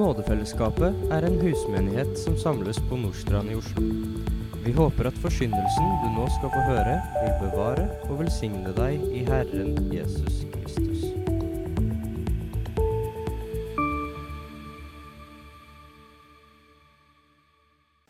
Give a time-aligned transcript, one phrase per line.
[0.00, 3.84] Nådefellesskapet er en husmenighet som samles på Nordstrand i Oslo.
[4.64, 9.26] Vi håper at forsyndelsen du nå skal få høre, vil bevare og velsigne deg i
[9.28, 10.40] Herren Jesus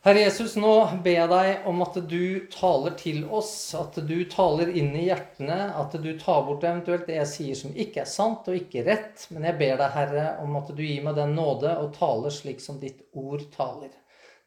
[0.01, 0.73] Herre Jesus, nå
[1.05, 5.59] ber jeg deg om at du taler til oss, at du taler inn i hjertene,
[5.77, 9.27] at du tar bort eventuelt det jeg sier som ikke er sant og ikke rett.
[9.29, 12.65] Men jeg ber deg, Herre, om at du gir meg den nåde og taler slik
[12.65, 13.93] som ditt ord taler.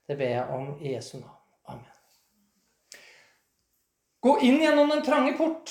[0.10, 1.38] Det ber jeg om i Jesu navn.
[1.70, 3.00] Amen.
[4.26, 5.70] Gå inn gjennom den trange port,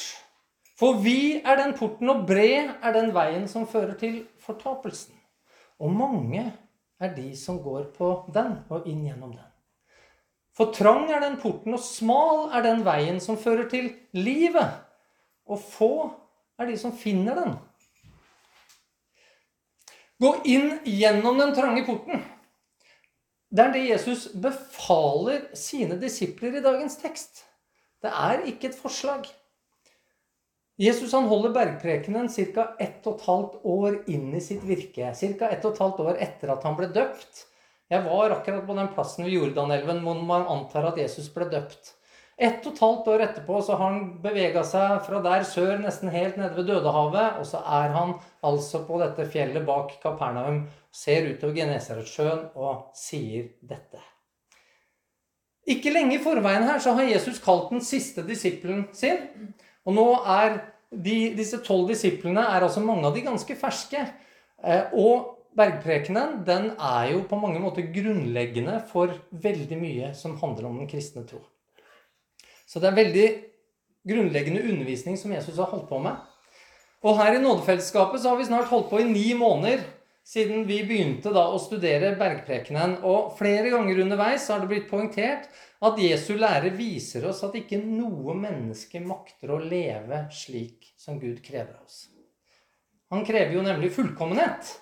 [0.78, 5.19] for vi er den porten, og bred er den veien som fører til fortapelsen.
[5.83, 6.53] Og mange
[7.03, 9.48] er de som går på den og inn gjennom den.
[10.56, 14.83] For trang er den porten, og smal er den veien som fører til livet.
[15.48, 15.92] Og få
[16.61, 17.55] er de som finner den.
[20.23, 22.20] Gå inn gjennom den trange porten.
[23.53, 27.42] Det er det Jesus befaler sine disipler i dagens tekst.
[28.03, 29.27] Det er ikke et forslag.
[30.80, 32.73] Jesus han holder bergprekenen ca.
[32.80, 35.12] ett og et halvt år inn i sitt virke.
[35.12, 35.50] Ca.
[35.50, 37.45] ett og et halvt år etter at han ble døpt.
[37.93, 41.91] Jeg var akkurat på den plassen ved Jordanelven hvor man antar at Jesus ble døpt.
[42.41, 46.09] Ett og et halvt år etterpå så har han bevega seg fra der sør, nesten
[46.11, 51.29] helt nede ved Dødehavet, og så er han altså på dette fjellet bak Kapernaum, ser
[51.29, 54.01] utover Genesaretsjøen og sier dette.
[55.69, 59.20] Ikke lenge i forveien her så har Jesus kalt den siste disippelen sin.
[59.87, 60.57] Og nå er
[60.91, 64.03] de, disse tolv disiplene er altså mange av de ganske ferske.
[64.65, 70.69] Eh, og bergprekenen den er jo på mange måter grunnleggende for veldig mye som handler
[70.69, 71.42] om den kristne tro.
[72.67, 73.27] Så det er veldig
[74.08, 76.17] grunnleggende undervisning som Jesus har holdt på med.
[77.03, 79.83] Og her i Nådefellesskapet så har vi snart holdt på i ni måneder
[80.25, 83.00] siden vi begynte da å studere bergprekenen.
[83.03, 85.51] Og flere ganger underveis har det blitt poengtert
[85.83, 91.42] at Jesu lære viser oss at ikke noe menneske makter å leve slik som Gud
[91.45, 92.07] krever av oss.
[93.13, 94.79] Han krever jo nemlig fullkommenhet.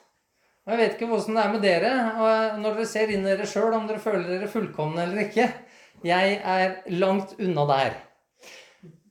[0.67, 1.93] Og jeg vet ikke hvordan det er med dere
[2.61, 5.49] når dere ser inn i dere sjøl, om dere føler dere fullkomne eller ikke.
[6.07, 7.99] Jeg er langt unna der.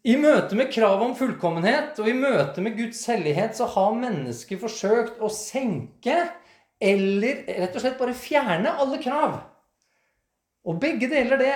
[0.07, 4.61] I møte med kravet om fullkommenhet og i møte med Guds hellighet så har mennesker
[4.61, 6.15] forsøkt å senke
[6.79, 9.35] eller rett og slett bare fjerne alle krav.
[10.69, 11.51] Og begge deler det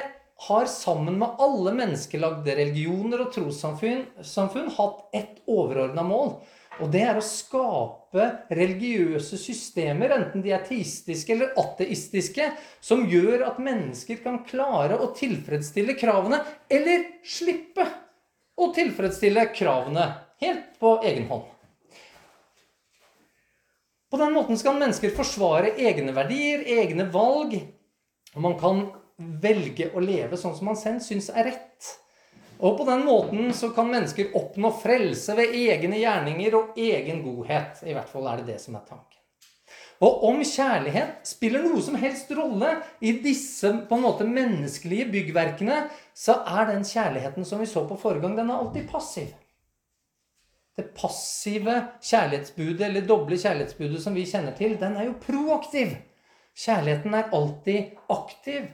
[0.48, 6.36] har sammen med alle menneskelagde religioner og trossamfunn hatt ett overordna mål.
[6.81, 12.47] Og det er å skape religiøse systemer, enten de er teistiske eller ateistiske,
[12.81, 16.41] som gjør at mennesker kan klare å tilfredsstille kravene,
[16.73, 17.85] eller slippe
[18.57, 20.07] å tilfredsstille kravene
[20.41, 21.45] helt på egen hånd.
[24.13, 27.55] På den måten skal mennesker forsvare egne verdier, egne valg,
[28.34, 28.84] og man kan
[29.17, 31.94] velge å leve sånn som man selv syns er rett.
[32.63, 37.84] Og på den måten så kan mennesker oppnå frelse ved egne gjerninger og egen godhet.
[37.84, 39.19] I hvert fall er det det som er tanken.
[40.03, 42.72] Og om kjærlighet spiller noe som helst rolle
[43.03, 45.84] i disse på en måte menneskelige byggverkene,
[46.16, 49.29] så er den kjærligheten som vi så på forrige gang, den er alltid passiv.
[50.73, 55.94] Det passive kjærlighetsbudet, eller doble kjærlighetsbudet som vi kjenner til, den er jo proaktiv.
[56.57, 58.66] Kjærligheten er alltid aktiv.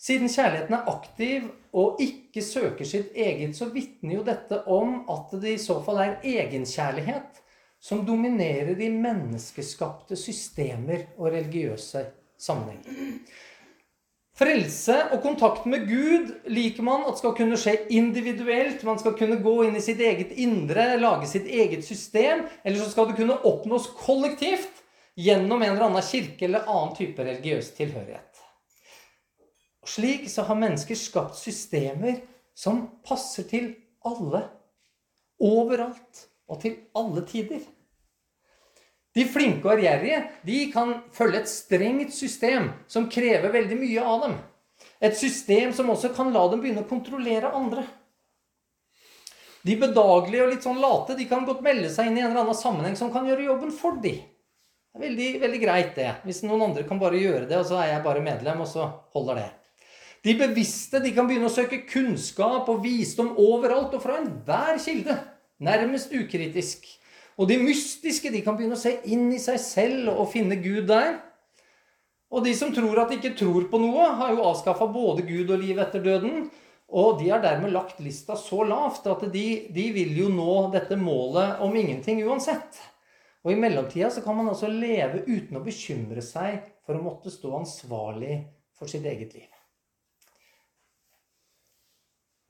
[0.00, 5.34] Siden kjærligheten er aktiv og ikke søker sitt eget, så vitner jo dette om at
[5.42, 7.42] det i så fall er egenkjærlighet
[7.80, 12.04] som dominerer de menneskeskapte systemer og religiøse
[12.40, 13.20] sammenhenger.
[14.40, 18.80] Frelse og kontakt med Gud liker man at skal kunne skje individuelt.
[18.88, 22.46] Man skal kunne gå inn i sitt eget indre, lage sitt eget system.
[22.64, 24.80] Eller så skal det kunne oppnås kollektivt
[25.20, 28.29] gjennom en eller annen kirke eller annen type religiøs tilhørighet.
[29.80, 32.20] Og Slik så har mennesker skapt systemer
[32.56, 33.72] som passer til
[34.06, 34.44] alle.
[35.40, 37.62] Overalt og til alle tider.
[39.16, 44.26] De flinke og ærgjerrige de kan følge et strengt system som krever veldig mye av
[44.26, 44.36] dem.
[45.00, 47.86] Et system som også kan la dem begynne å kontrollere andre.
[49.66, 52.46] De bedagelige og litt sånn late de kan godt melde seg inn i en eller
[52.46, 54.20] annen sammenheng som kan gjøre jobben for dem.
[54.90, 56.08] Det er veldig, veldig greit, det.
[56.26, 58.88] Hvis noen andre kan bare gjøre det, og så er jeg bare medlem, og så
[59.14, 59.50] holder det.
[60.20, 65.16] De bevisste de kan begynne å søke kunnskap og visdom overalt og fra enhver kilde.
[65.64, 66.84] Nærmest ukritisk.
[67.40, 70.90] Og de mystiske de kan begynne å se inn i seg selv og finne Gud
[70.90, 71.14] der.
[72.30, 75.50] Og de som tror at de ikke tror på noe, har jo avskaffa både Gud
[75.50, 76.50] og liv etter døden.
[76.90, 80.98] Og de har dermed lagt lista så lavt at de, de vil jo nå dette
[81.00, 82.76] målet om ingenting uansett.
[83.40, 87.32] Og i mellomtida så kan man altså leve uten å bekymre seg for å måtte
[87.32, 88.42] stå ansvarlig
[88.76, 89.59] for sitt eget liv.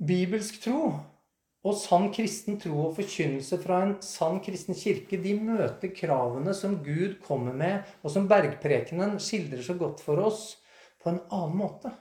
[0.00, 0.94] Bibelsk tro
[1.60, 6.78] og sann kristen tro og forkynnelse fra en sann kristen kirke de møter kravene som
[6.80, 10.54] Gud kommer med, og som bergprekenen skildrer så godt for oss,
[11.00, 11.92] på en annen måte.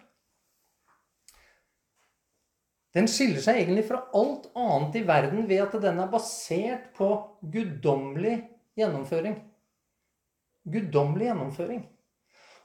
[2.96, 7.12] Den skiller seg egentlig fra alt annet i verden ved at den er basert på
[7.52, 8.40] guddommelig
[8.80, 9.38] gjennomføring.
[10.72, 11.86] Guddommelig gjennomføring.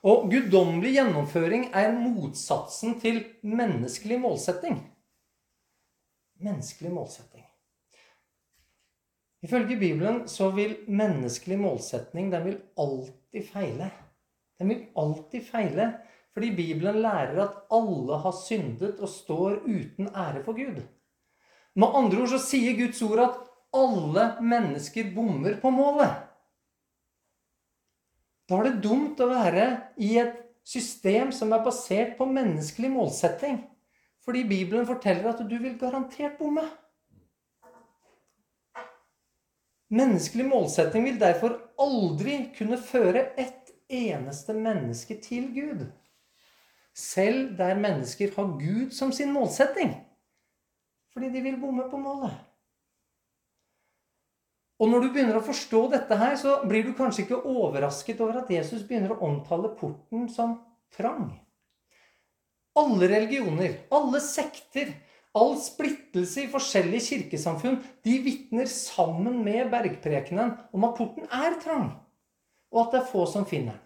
[0.07, 4.79] Og guddommelig gjennomføring er motsatsen til menneskelig målsetting.
[6.43, 7.45] Menneskelig målsetting.
[9.45, 13.91] Ifølge Bibelen så vil menneskelig målsetning den vil alltid feile.
[14.59, 15.89] Den vil alltid feile
[16.35, 20.81] fordi Bibelen lærer at alle har syndet og står uten ære for Gud.
[21.75, 23.37] Med andre ord så sier Guds ord at
[23.75, 26.11] alle mennesker bommer på målet.
[28.49, 29.69] Da er det dumt å være
[30.03, 30.35] i et
[30.67, 33.61] system som er basert på menneskelig målsetting.
[34.25, 36.65] Fordi Bibelen forteller at du vil garantert bomme.
[39.94, 45.85] Menneskelig målsetting vil derfor aldri kunne føre ett eneste menneske til Gud
[46.94, 49.94] selv der mennesker har Gud som sin målsetting.
[51.12, 52.35] Fordi de vil bomme på målet.
[54.79, 58.41] Og når du begynner å forstå dette her, så blir du kanskje ikke overrasket over
[58.43, 60.56] at Jesus begynner å omtale porten som
[60.94, 61.31] trang.
[62.79, 64.91] Alle religioner, alle sekter,
[65.35, 71.91] all splittelse i forskjellige kirkesamfunn, de vitner sammen med bergprekenen om at porten er trang,
[72.75, 73.81] og at det er få som finner den.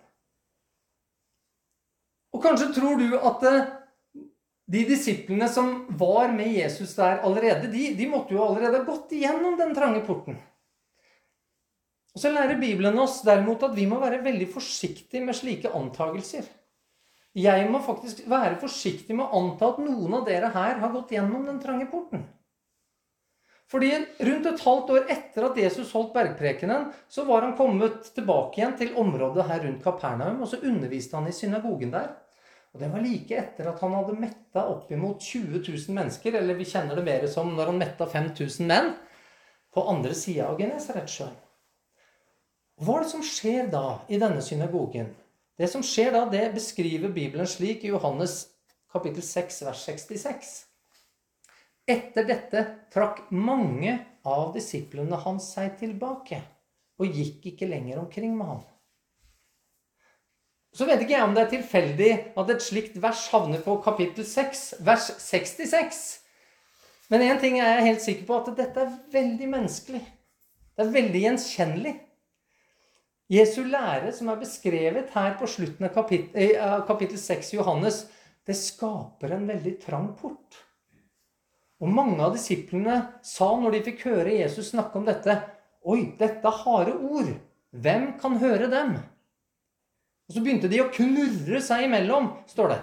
[2.37, 3.71] Og kanskje tror du at eh,
[4.69, 9.15] de disiplene som var med Jesus der allerede, de, de måtte jo allerede ha gått
[9.17, 10.37] igjennom den trange porten.
[12.13, 16.45] Og Så lærer Bibelen oss derimot at vi må være veldig forsiktige med slike antagelser.
[17.37, 21.13] Jeg må faktisk være forsiktig med å anta at noen av dere her har gått
[21.13, 22.25] gjennom den trange porten.
[23.69, 23.91] Fordi
[24.25, 28.79] rundt et halvt år etter at Jesus holdt bergprekenen, så var han kommet tilbake igjen
[28.81, 32.15] til området her rundt Kapernaum, og så underviste han i synagogen der.
[32.73, 36.69] Og Det var like etter at han hadde metta oppimot 20 000 mennesker, eller vi
[36.69, 38.95] kjenner det mer som når han metta 5000 menn,
[39.69, 41.37] på andre sida av Genesaretsjøen.
[42.81, 45.11] Hva er det som skjer da i denne synagogen?
[45.59, 48.45] Det som skjer da, det beskriver Bibelen slik i Johannes
[48.93, 50.53] kapittel 6, vers 66.
[51.89, 52.63] Etter dette
[52.95, 53.97] trakk mange
[54.29, 56.39] av disiplene hans seg tilbake
[56.99, 58.63] og gikk ikke lenger omkring med ham.
[60.75, 64.27] Så vet ikke jeg om det er tilfeldig at et slikt vers havner på kapittel
[64.29, 66.03] 6, vers 66.
[67.11, 70.05] Men én ting er jeg helt sikker på, at dette er veldig menneskelig.
[70.77, 71.95] Det er veldig gjenkjennelig.
[73.29, 78.07] Jesu lære, som er beskrevet her på slutten av eh, kapittel 6 i Johannes,
[78.49, 80.57] det skaper en veldig trang port.
[81.79, 85.37] Og mange av disiplene sa når de fikk høre Jesus snakke om dette
[85.89, 87.29] Oi, dette er harde ord.
[87.71, 88.97] Hvem kan høre dem?
[90.29, 92.79] Og så begynte de å knurre seg imellom, står det.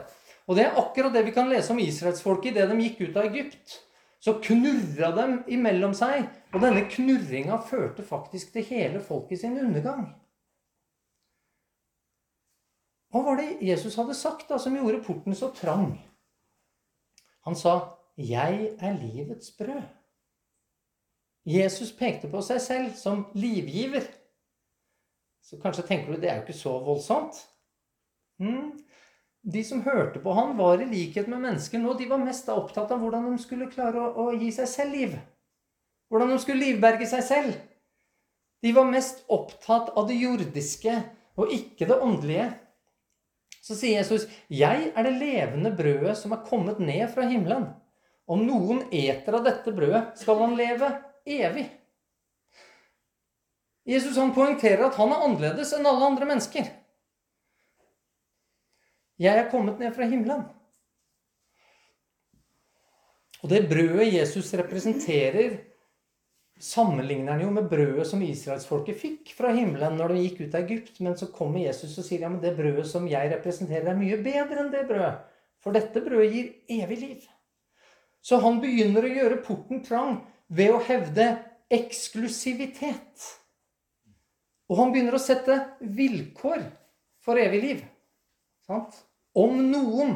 [0.45, 3.27] Og det er akkurat det vi kan lese om israelsfolket idet de gikk ut av
[3.27, 3.75] Egypt.
[4.23, 10.07] Så knurra dem imellom seg, og denne knurringa førte faktisk til hele folket sin undergang.
[13.13, 15.93] Hva var det Jesus hadde sagt da, som gjorde porten så trang?
[17.45, 19.83] Han sa, 'Jeg er livets brød'.
[21.45, 24.07] Jesus pekte på seg selv som livgiver.
[25.45, 27.37] Så kanskje tenker du det er jo ikke så voldsomt.
[28.41, 28.71] Mm.
[29.53, 31.93] De som hørte på han, var i likhet med mennesker nå.
[31.93, 35.13] De var mest opptatt av hvordan de skulle klare å, å gi seg selv liv.
[36.09, 37.53] Hvordan de skulle livberge seg selv.
[38.65, 40.95] De var mest opptatt av det jordiske
[41.37, 42.47] og ikke det åndelige.
[43.65, 47.73] Så sier Jesus, 'Jeg er det levende brødet som er kommet ned fra himmelen.'
[48.27, 50.89] 'Om noen eter av dette brødet, skal han leve
[51.25, 51.71] evig.'
[53.85, 56.69] Jesus han poengterer at han er annerledes enn alle andre mennesker.
[59.21, 60.43] Jeg er kommet ned fra himmelen.
[63.43, 65.59] Og det brødet Jesus representerer,
[66.61, 70.63] sammenligner han jo med brødet som israelsfolket fikk fra himmelen når de gikk ut av
[70.63, 70.99] Egypt.
[71.03, 74.19] Men så kommer Jesus og sier ja, men det brødet som jeg representerer, er mye
[74.23, 75.15] bedre enn det brødet.
[75.63, 77.25] For dette brødet gir evig liv.
[78.25, 81.27] Så han begynner å gjøre porten trang ved å hevde
[81.73, 83.25] eksklusivitet.
[84.69, 86.63] Og han begynner å sette vilkår
[87.25, 87.83] for evig liv.
[88.65, 88.97] Sant?
[89.35, 90.15] Om noen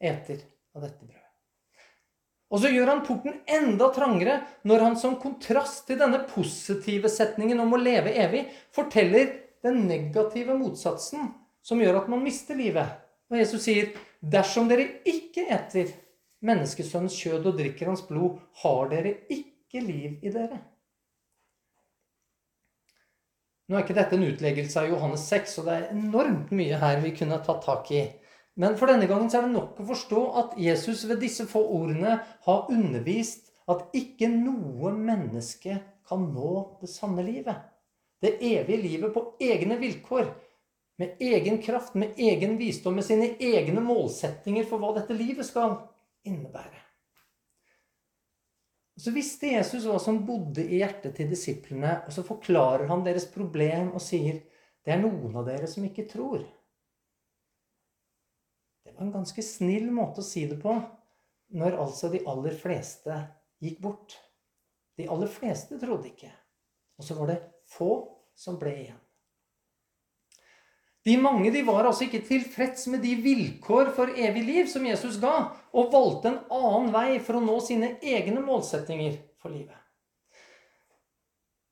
[0.00, 0.44] eter
[0.76, 1.19] av dette brødet.
[2.50, 7.62] Og så gjør han porten enda trangere når han som kontrast til denne positive setningen
[7.62, 9.30] om å leve evig, forteller
[9.62, 11.30] den negative motsatsen
[11.62, 12.98] som gjør at man mister livet.
[13.30, 15.92] Og Jesus sier, 'Dersom dere ikke eter
[16.42, 20.58] menneskesønnens kjød og drikker hans blod, har dere ikke liv i dere.'
[23.70, 26.98] Nå er ikke dette en utleggelse av Johannes 6, og det er enormt mye her
[27.04, 28.00] vi kunne tatt tak i.
[28.58, 32.18] Men for denne gangen er det nok å forstå at Jesus ved disse få ordene
[32.46, 35.78] har undervist at ikke noe menneske
[36.08, 37.56] kan nå det sanne livet.
[38.20, 40.28] Det evige livet på egne vilkår.
[41.00, 45.78] Med egen kraft, med egen visdom, med sine egne målsettinger for hva dette livet skal
[46.28, 46.82] innebære.
[49.00, 53.24] Så visste Jesus hva som bodde i hjertet til disiplene, og så forklarer han deres
[53.32, 54.42] problem og sier
[54.84, 56.42] det er noen av dere som ikke tror.
[59.00, 60.74] En ganske snill måte å si det på
[61.56, 63.16] når altså de aller fleste
[63.64, 64.16] gikk bort.
[65.00, 66.30] De aller fleste trodde ikke.
[67.00, 67.38] Og så var det
[67.72, 67.94] få
[68.36, 68.98] som ble igjen.
[71.08, 75.16] De mange de var altså ikke tilfreds med de vilkår for evig liv som Jesus
[75.22, 79.78] ga, og valgte en annen vei for å nå sine egne målsettinger for livet.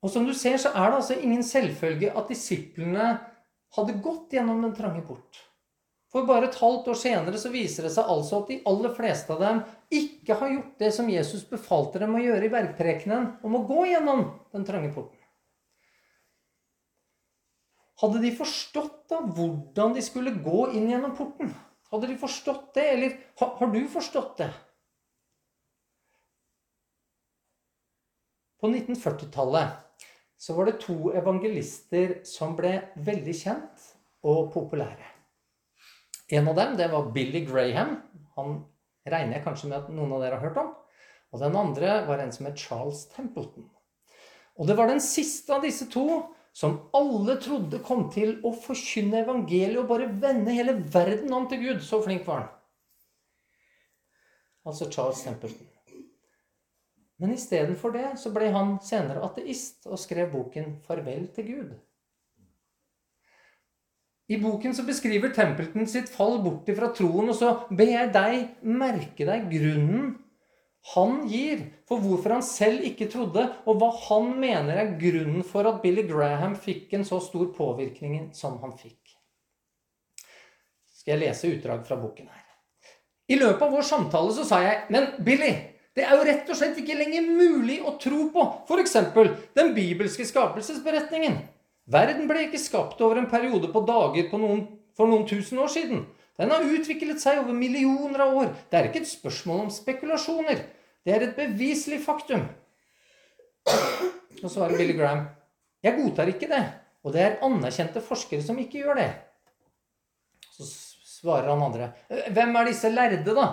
[0.00, 3.10] Og som du ser, så er det altså ingen selvfølge at disiplene
[3.76, 5.42] hadde gått gjennom den trange port.
[6.08, 9.34] For bare et halvt år senere så viser det seg altså at de aller fleste
[9.34, 9.58] av dem
[9.92, 13.84] ikke har gjort det som Jesus befalte dem å gjøre i bergprekenen, om å gå
[13.90, 14.24] gjennom
[14.54, 15.16] den trange porten.
[17.98, 21.50] Hadde de forstått da hvordan de skulle gå inn gjennom porten?
[21.92, 24.48] Hadde de forstått det, eller har, har du forstått det?
[28.58, 30.02] På 1940-tallet
[30.38, 32.72] så var det to evangelister som ble
[33.06, 33.86] veldig kjent
[34.26, 35.17] og populære.
[36.28, 37.96] En av dem det var Billy Graham.
[38.36, 38.58] Han
[39.08, 40.74] regner jeg kanskje med at noen av dere har hørt om.
[41.32, 43.68] Og den andre var en som het Charles Templeton.
[44.58, 46.06] Og det var den siste av disse to
[46.56, 51.62] som alle trodde kom til å forkynne evangeliet og bare vende hele verden om til
[51.62, 51.82] Gud.
[51.84, 52.54] Så flink var han.
[54.68, 55.68] Altså Charles Templeton.
[57.18, 61.76] Men istedenfor det så ble han senere ateist og skrev boken 'Farvel til Gud'.
[64.28, 68.66] I boken så beskriver Templeton sitt fall bort fra troen, og så ber jeg deg
[68.68, 70.16] merke deg grunnen
[70.94, 75.68] han gir for hvorfor han selv ikke trodde, og hva han mener er grunnen for
[75.68, 79.16] at Billy Graham fikk en så stor påvirkning som han fikk.
[80.96, 82.44] Skal jeg lese utdrag fra boken her.
[83.28, 85.50] I løpet av vår samtale så sa jeg Men Billy,
[85.92, 88.96] det er jo rett og slett ikke lenger mulig å tro på f.eks.
[89.58, 91.36] den bibelske skapelsesberetningen.
[91.88, 94.64] Verden ble ikke skapt over en periode på dager på noen,
[94.96, 96.02] for noen tusen år siden.
[96.38, 98.50] Den har utviklet seg over millioner av år.
[98.70, 100.60] Det er ikke et spørsmål om spekulasjoner.
[101.06, 102.44] Det er et beviselig faktum.
[103.68, 105.24] Og svarer Billy Graham.
[105.82, 106.60] Jeg godtar ikke det.
[107.06, 109.08] Og det er anerkjente forskere som ikke gjør det.
[110.54, 110.66] Så
[111.18, 111.92] svarer han andre.
[112.34, 113.46] Hvem er disse lærde, da?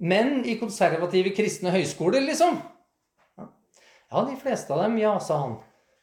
[0.00, 2.58] Menn i konservative kristne høyskoler, liksom?
[3.40, 5.56] Ja, de fleste av dem, ja, sa han.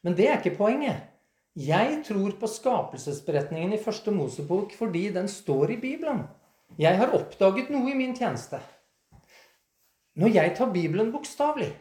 [0.05, 1.05] Men det er ikke poenget.
[1.57, 6.19] Jeg tror på skapelsesberetningen i første Mosebok fordi den står i Bibelen.
[6.77, 8.59] Jeg har oppdaget noe i min tjeneste.
[10.21, 11.71] Når jeg tar Bibelen bokstavelig,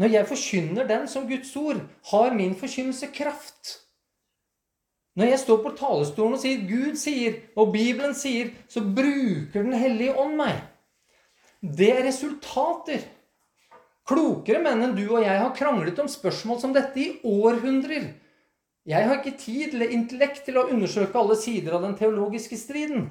[0.00, 3.74] når jeg forkynner den som Guds ord, har min forkynnelse kraft.
[5.20, 9.72] Når jeg står på talerstolen og sier 'Gud sier', og Bibelen sier, så bruker Den
[9.72, 10.56] hellige ånd meg.
[11.60, 13.04] Det er resultater.
[14.08, 18.21] Klokere menn enn du og jeg har kranglet om spørsmål som dette i århundrer.
[18.88, 23.10] Jeg har ikke tid eller intellekt til å undersøke alle sider av den teologiske striden.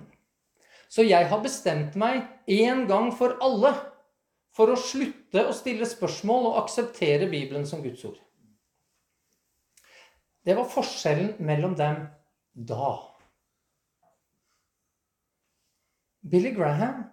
[0.92, 3.72] Så jeg har bestemt meg en gang for alle
[4.52, 8.20] for å slutte å stille spørsmål og akseptere Bibelen som Guds ord.
[10.44, 12.04] Det var forskjellen mellom dem
[12.52, 12.92] da.
[16.22, 17.06] Billy Graham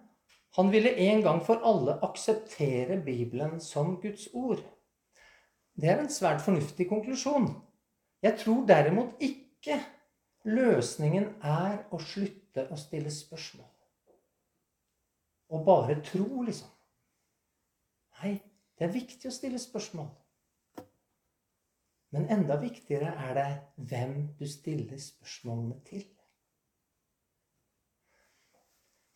[0.57, 4.59] han ville en gang for alle akseptere Bibelen som Guds ord.
[5.79, 7.53] Det er en svært fornuftig konklusjon.
[8.21, 9.79] Jeg tror derimot ikke
[10.49, 13.67] løsningen er å slutte å stille spørsmål.
[15.49, 16.69] Og bare tro, liksom.
[18.19, 18.35] Nei,
[18.77, 20.09] det er viktig å stille spørsmål.
[22.13, 23.49] Men enda viktigere er det
[23.89, 26.05] hvem du stiller spørsmålene til.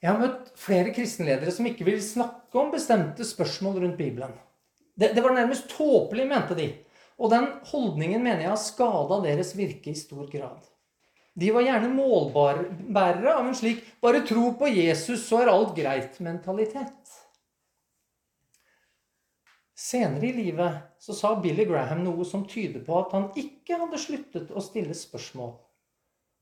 [0.03, 4.33] Jeg har møtt flere kristenledere som ikke vil snakke om bestemte spørsmål rundt Bibelen.
[4.99, 6.67] Det, det var nærmest tåpelig, mente de.
[7.23, 10.59] Og den holdningen mener jeg har skada deres virke i stor grad.
[11.33, 17.13] De var gjerne målbærere av en slik 'bare tro på Jesus, så er alt greit'-mentalitet.
[19.73, 23.99] Senere i livet så sa Billy Graham noe som tyder på at han ikke hadde
[23.99, 25.55] sluttet å stille spørsmål.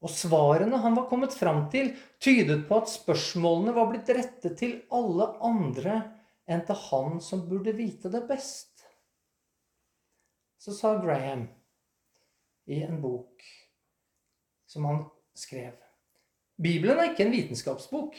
[0.01, 4.75] Og svarene han var kommet fram til, tydet på at spørsmålene var blitt rettet til
[4.91, 6.01] alle andre
[6.49, 8.70] enn til han som burde vite det best.
[10.61, 11.47] Så sa Graham
[12.69, 13.41] i en bok
[14.69, 14.99] som han
[15.33, 15.71] skrev
[16.61, 18.17] Bibelen er ikke en vitenskapsbok.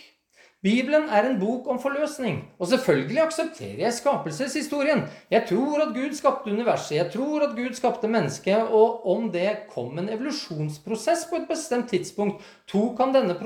[0.63, 2.41] Bibelen er en bok om forløsning.
[2.59, 5.05] Og selvfølgelig aksepterer jeg skapelseshistorien.
[5.31, 9.69] Jeg tror at Gud skapte universet, jeg tror at Gud skapte mennesket, og om det
[9.71, 13.37] kom en evolusjonsprosess på et bestemt tidspunkt, tok han denne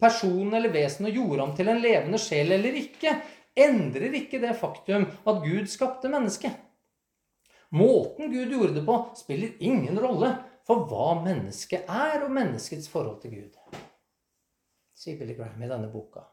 [0.00, 3.16] personen eller vesenet og ham til en levende sjel eller ikke,
[3.56, 6.52] endrer ikke det faktum at Gud skapte mennesket.
[7.72, 10.34] Måten Gud gjorde det på, spiller ingen rolle
[10.68, 13.78] for hva mennesket er, og menneskets forhold til Gud,
[14.94, 16.26] sier Billy Graham i denne boka.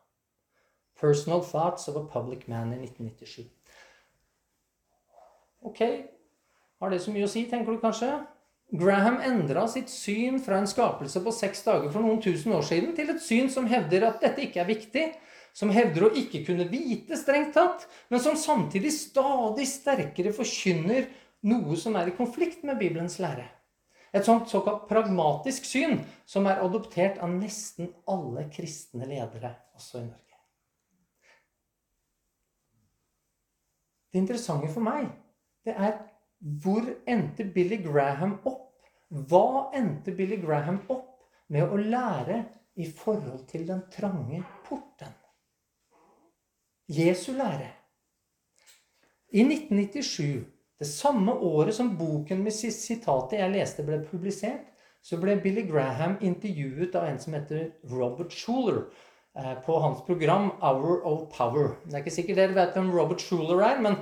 [1.00, 3.48] 'Personal Thoughts of a Public Man' i 1997.
[5.62, 5.79] Ok,
[6.79, 8.12] har det så mye å si, tenker du kanskje?
[8.79, 12.91] Graham endra sitt syn fra en skapelse på seks dager for noen tusen år siden
[12.96, 15.05] til et syn som hevder at dette ikke er viktig,
[15.58, 21.10] som hevder å ikke kunne vite strengt tatt, men som samtidig stadig sterkere forkynner
[21.48, 23.48] noe som er i konflikt med Bibelens lære.
[24.13, 30.08] Et sånt såkalt pragmatisk syn som er adoptert av nesten alle kristne ledere, også i
[30.08, 30.25] Norge.
[34.10, 35.12] Det interessante for meg,
[35.65, 36.00] det er
[36.39, 38.65] hvor endte Billy Graham opp?
[39.10, 41.19] Hva endte Billy Graham opp
[41.51, 42.43] med å lære
[42.79, 45.13] i forhold til den trange porten?
[46.89, 47.67] Jesu lære.
[49.29, 50.46] I 1997,
[50.79, 54.65] det samme året som boken med sitatet jeg leste, ble publisert,
[55.03, 58.86] så ble Billy Graham intervjuet av en som heter Robert Schuller
[59.36, 61.75] Eh, på hans program Hour of Power.
[61.83, 63.98] Det er ikke sikkert dere vet hvem Robert Schuler er, men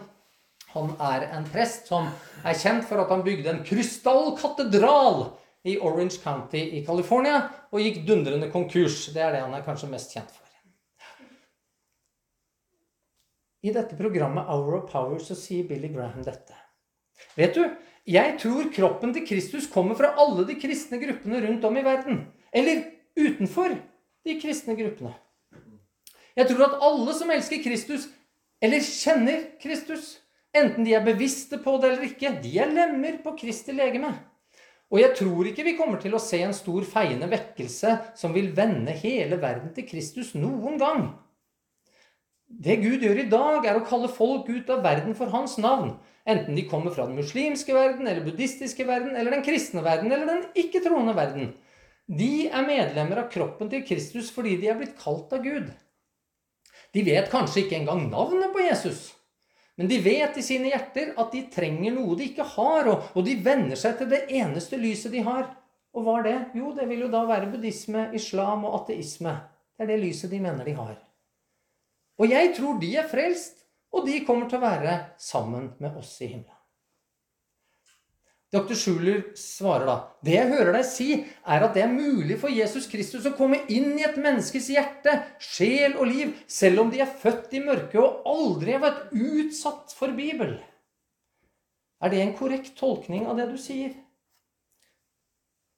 [0.72, 2.08] han er en prest som
[2.48, 5.28] er kjent for at han bygde en krystallkatedral
[5.68, 9.10] i Orange County i California og gikk dundrende konkurs.
[9.14, 10.44] Det er det han er kanskje mest kjent for.
[13.68, 16.56] I dette programmet Hour of Power så sier Billy Graham dette.
[17.38, 17.64] Vet du,
[18.08, 22.22] jeg tror kroppen til Kristus kommer fra alle de kristne gruppene rundt om i verden.
[22.56, 22.86] Eller
[23.18, 23.74] utenfor
[24.26, 25.16] de kristne gruppene.
[26.38, 28.08] Jeg tror at alle som elsker Kristus,
[28.62, 30.18] eller kjenner Kristus,
[30.56, 34.14] enten de er bevisste på det eller ikke, de er lemmer på Kristi legeme.
[34.88, 38.54] Og jeg tror ikke vi kommer til å se en stor feiende vekkelse som vil
[38.56, 41.10] vende hele verden til Kristus noen gang.
[42.48, 45.98] Det Gud gjør i dag, er å kalle folk ut av verden for hans navn.
[46.28, 50.28] Enten de kommer fra den muslimske verden, eller buddhistiske verden, eller den kristne verden, eller
[50.28, 51.54] den ikke-troende verden.
[52.08, 55.70] De er medlemmer av kroppen til Kristus fordi de er blitt kalt av Gud.
[56.96, 59.10] De vet kanskje ikke engang navnet på Jesus.
[59.78, 63.36] Men de vet i sine hjerter at de trenger noe de ikke har, og, de
[63.46, 65.52] venner seg til det eneste lyset de har.
[65.94, 66.38] Og hva er det?
[66.58, 69.36] Jo, det vil jo da være buddhisme, islam og ateisme.
[69.78, 70.98] Det er det lyset de mener de har.
[72.18, 73.67] Og jeg tror de er frelst,
[73.98, 76.54] og de kommer til å være sammen med oss i himmelen.
[78.48, 78.78] Dr.
[78.80, 81.08] Schuler svarer da Det jeg hører deg si,
[81.44, 85.18] er at det er mulig for Jesus Kristus å komme inn i et menneskes hjerte,
[85.44, 89.92] sjel og liv, selv om de er født i mørket og aldri har vært utsatt
[89.98, 90.56] for Bibel.
[92.00, 93.92] Er det en korrekt tolkning av det du sier?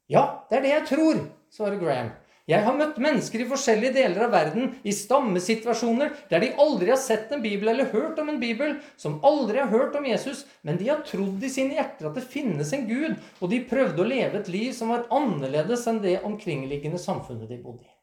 [0.09, 2.13] Ja, det er det jeg tror, svarer Graham.
[2.49, 6.97] Jeg har møtt mennesker i forskjellige deler av verden i stammesituasjoner der de aldri har
[6.97, 10.79] sett en bibel eller hørt om en bibel, som aldri har hørt om Jesus, men
[10.79, 14.09] de har trodd i sine hjerter at det finnes en Gud, og de prøvde å
[14.09, 17.93] leve et liv som var annerledes enn det omkringliggende samfunnet de bodde i.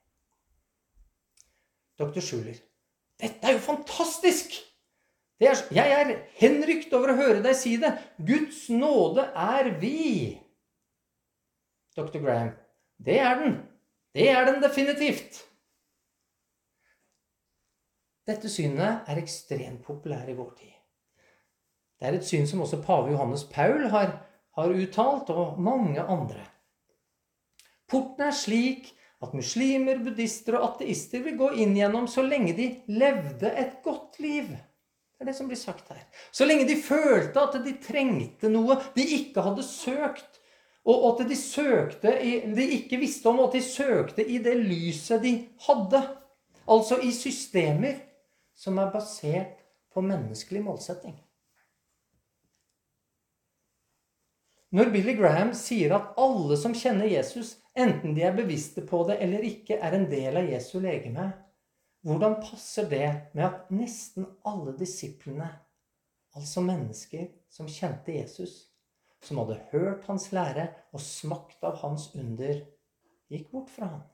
[1.98, 2.22] Dr.
[2.22, 2.62] Schuler,
[3.18, 4.60] dette er jo fantastisk!
[5.42, 7.90] Er, jeg er henrykt over å høre deg si det.
[8.24, 10.36] Guds nåde er vi.
[11.98, 12.22] Dr.
[12.22, 12.54] Graham,
[13.02, 13.58] det er den.
[14.16, 15.42] Det er den definitivt.
[18.26, 20.72] Dette synet er ekstremt populært i vår tid.
[22.00, 24.14] Det er et syn som også pave Johannes Paul har,
[24.56, 26.46] har uttalt, og mange andre.
[27.88, 28.88] Porten er slik
[29.22, 34.16] at muslimer, buddhister og ateister vil gå inn gjennom så lenge de levde et godt
[34.24, 34.48] liv.
[34.48, 36.02] Det er det som blir sagt her.
[36.32, 40.40] Så lenge de følte at de trengte noe de ikke hadde søkt,
[40.86, 45.22] og at de søkte i, de ikke visste om at de søkte i det lyset
[45.22, 45.32] de
[45.66, 46.02] hadde.
[46.66, 47.98] Altså i systemer
[48.56, 49.62] som er basert
[49.94, 51.16] på menneskelig målsetting.
[54.70, 59.18] Når Billy Graham sier at alle som kjenner Jesus, enten de er bevisste på det
[59.22, 61.30] eller ikke, er en del av Jesu legeme,
[62.06, 65.48] hvordan passer det med at nesten alle disiplene
[66.36, 68.66] Altså mennesker som kjente Jesus,
[69.24, 72.60] som hadde hørt hans lære og smakt av hans under,
[73.32, 74.04] gikk bort fra ham.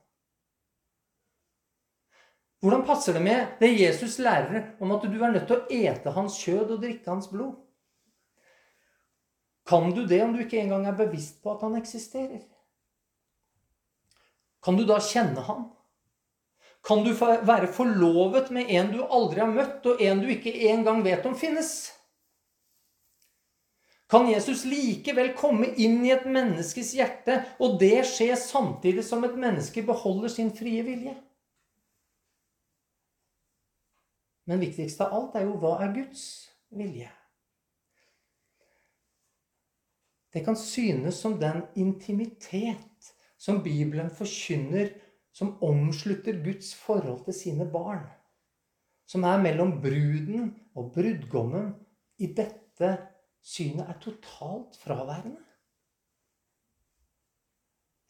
[2.63, 6.13] Hvordan passer det med det Jesus lærer om at du er nødt til å ete
[6.15, 7.57] hans kjød og drikke hans blod?
[9.67, 12.41] Kan du det om du ikke engang er bevisst på at han eksisterer?
[14.63, 15.65] Kan du da kjenne han?
[16.83, 21.03] Kan du være forlovet med en du aldri har møtt, og en du ikke engang
[21.03, 21.92] vet om finnes?
[24.13, 29.33] Kan Jesus likevel komme inn i et menneskes hjerte, og det skje samtidig som et
[29.41, 31.15] menneske beholder sin frie vilje?
[34.45, 36.25] Men viktigst av alt er jo hva er Guds
[36.77, 37.07] vilje?
[40.29, 44.91] Det kan synes som den intimitet som Bibelen forkynner,
[45.33, 48.05] som omslutter Guds forhold til sine barn.
[49.09, 51.73] Som er mellom bruden og brudgommen.
[52.21, 52.91] I dette
[53.43, 55.41] synet er totalt fraværende.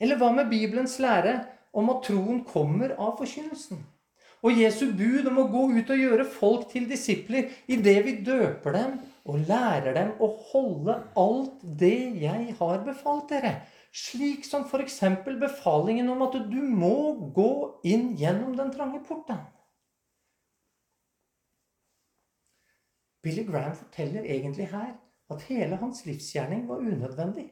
[0.04, 1.40] Eller hva med Bibelens lære
[1.74, 3.82] om at troen kommer av forkynnelsen?
[4.44, 8.76] Og Jesu bud om å gå ut og gjøre folk til disipler idet vi døper
[8.76, 13.54] dem og lærer dem å holde alt det jeg har befalt dere.
[13.94, 15.00] Slik som f.eks.
[15.40, 17.54] befalingen om at du må gå
[17.88, 19.40] inn gjennom den trange porten.
[23.24, 24.92] Billy Graham forteller egentlig her
[25.34, 27.48] at hele hans livsgjerning var unødvendig.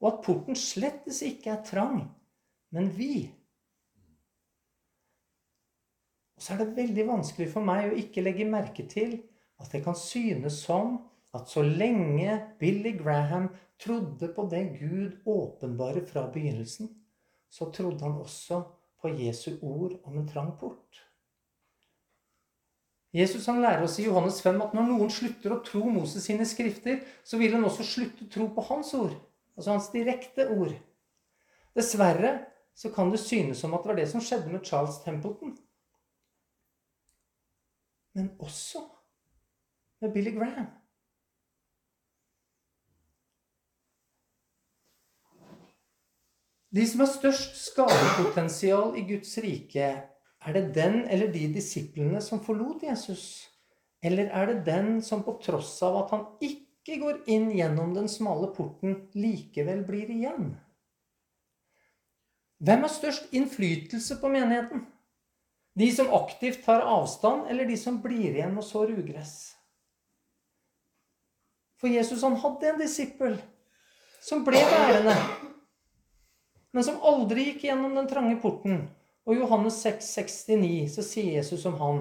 [0.00, 2.02] Og at porten slettes ikke er trang,
[2.72, 3.28] men vid.
[6.36, 9.18] Og så er det veldig vanskelig for meg å ikke legge merke til
[9.60, 10.96] at det kan synes som
[11.36, 16.88] at så lenge Billy Graham trodde på det Gud åpenbare fra begynnelsen,
[17.50, 18.62] så trodde han også
[19.00, 21.09] på Jesu ord om en trang port.
[23.14, 26.46] Jesus han lærer oss i Johannes 5 at når noen slutter å tro Moses sine
[26.46, 29.16] skrifter, så vil han også slutte å tro på hans ord,
[29.56, 30.76] altså hans direkte ord.
[31.74, 32.36] Dessverre
[32.74, 35.56] så kan det synes som at det var det som skjedde med Charles Templeton
[38.12, 38.78] men også
[40.00, 40.66] med Billy Graham.
[46.70, 49.86] De som har størst skadepotensial i Guds rike,
[50.40, 53.50] er det den eller de disiplene som forlot Jesus?
[54.02, 58.08] Eller er det den som på tross av at han ikke går inn gjennom den
[58.08, 60.54] smale porten, likevel blir igjen?
[62.60, 64.86] Hvem har størst innflytelse på menigheten?
[65.76, 69.34] De som aktivt tar avstand, eller de som blir igjen og sår ugress?
[71.80, 73.38] For Jesus han hadde en disippel
[74.20, 75.14] som ble værende,
[76.76, 78.82] men som aldri gikk gjennom den trange porten.
[79.28, 82.00] Og Johannes 6, 69 så sier Jesus om han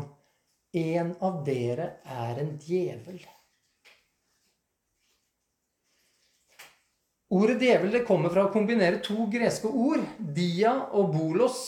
[0.76, 3.24] En av dere er en djevel.
[7.30, 11.60] Ordet djevel det kommer fra å kombinere to greske ord, dia og bolos.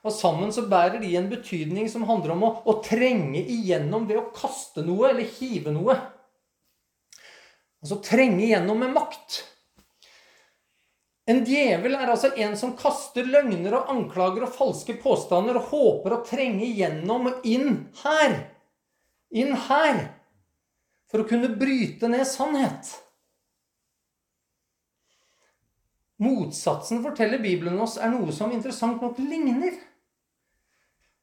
[0.00, 4.20] Og sammen så bærer de en betydning som handler om å, å trenge igjennom ved
[4.20, 5.96] å kaste noe eller hive noe.
[7.80, 9.42] Altså trenge igjennom med makt.
[11.30, 16.16] En djevel er altså en som kaster løgner og anklager og falske påstander og håper
[16.16, 18.34] å trenge igjennom inn her.
[19.30, 20.00] Inn her.
[21.10, 22.90] For å kunne bryte ned sannhet.
[26.20, 29.78] Motsatsen, forteller Bibelen oss, er noe som interessant nok ligner.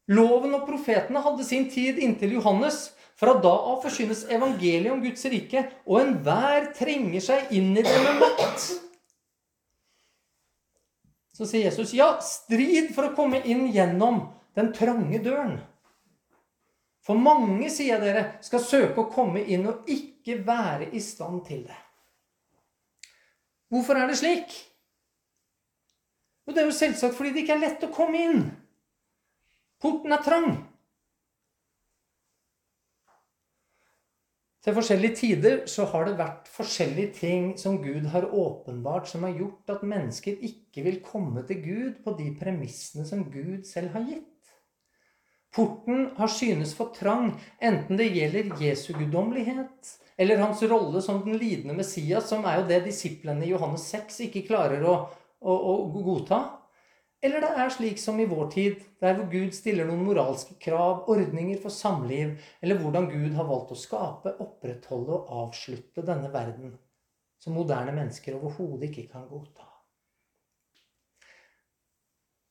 [0.08, 2.88] Loven og profetene hadde sin tid inntil Johannes.
[3.18, 7.96] Fra da av forkynnes evangeliet om Guds rike, og enhver trenger seg inn i det
[8.04, 8.68] med makt.
[11.38, 14.24] Så sier Jesus, ja, strid for å komme inn gjennom
[14.58, 15.60] den trange døren.
[17.06, 21.62] For mange, sier dere, skal søke å komme inn og ikke være i stand til
[21.68, 21.76] det.
[23.70, 24.56] Hvorfor er det slik?
[26.42, 28.42] Jo, det er jo selvsagt fordi det ikke er lett å komme inn.
[29.78, 30.50] Porten er trang.
[34.64, 39.36] Til forskjellige tider så har det vært forskjellige ting som Gud har åpenbart, som har
[39.38, 44.08] gjort at mennesker ikke vil komme til Gud på de premissene som Gud selv har
[44.08, 44.34] gitt.
[45.54, 47.30] Porten har synes for trang,
[47.62, 52.68] enten det gjelder Jesu guddommelighet eller hans rolle som den lidende Messias, som er jo
[52.68, 54.96] det disiplene i Johannes 6 ikke klarer å,
[55.38, 56.42] å, å godta.
[57.22, 61.08] Eller det er slik som i vår tid, der hvor Gud stiller noen moralske krav,
[61.10, 66.76] ordninger for samliv, eller hvordan Gud har valgt å skape, opprettholde og avslutte denne verden,
[67.42, 69.66] som moderne mennesker overhodet ikke kan godta.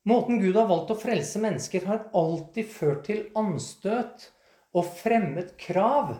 [0.07, 4.29] Måten Gud har valgt å frelse mennesker, har alltid ført til anstøt
[4.75, 6.13] og fremmet krav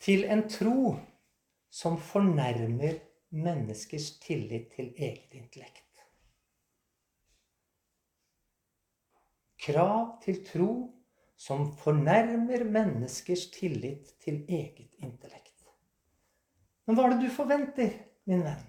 [0.00, 0.94] til en tro
[1.72, 3.00] som fornærmer
[3.32, 5.87] menneskers tillit til eget intellekt.
[9.68, 10.72] Krav til tro
[11.38, 15.68] som fornærmer menneskers tillit til eget intellekt.
[16.88, 17.90] Men hva er det du forventer,
[18.24, 18.64] min venn?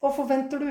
[0.00, 0.70] Hva forventer du?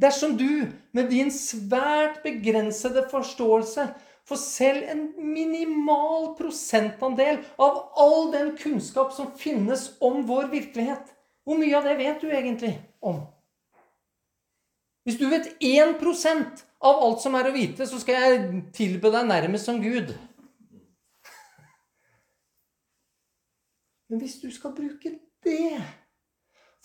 [0.00, 3.86] Dersom du med din svært begrensede forståelse
[4.26, 11.12] får selv en minimal prosentandel av all den kunnskap som finnes om vår virkelighet,
[11.44, 12.72] hvor mye av det vet du egentlig
[13.04, 13.20] om?
[15.06, 16.00] Hvis du vet 1
[16.84, 20.12] av alt som er å vite, så skal jeg tilbe deg nærmest som Gud.
[24.06, 25.78] Men hvis du skal bruke det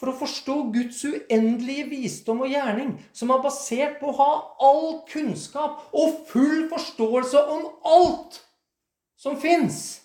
[0.02, 4.30] for å forstå Guds uendelige visdom og gjerning, som er basert på å ha
[4.66, 8.42] all kunnskap og full forståelse om alt
[9.22, 10.00] som fins